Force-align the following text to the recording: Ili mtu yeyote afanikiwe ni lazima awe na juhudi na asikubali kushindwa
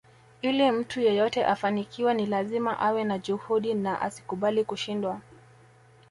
Ili 0.41 0.71
mtu 0.71 1.01
yeyote 1.01 1.45
afanikiwe 1.45 2.13
ni 2.13 2.25
lazima 2.25 2.79
awe 2.79 3.03
na 3.03 3.17
juhudi 3.19 3.73
na 3.73 4.01
asikubali 4.01 4.63
kushindwa 4.65 5.21